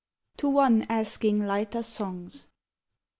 125 0.41 0.87
TO 0.87 0.95
ONE 0.95 0.99
ASKING 1.01 1.45
LIGHTER 1.45 1.83
SONGS. 1.83 2.47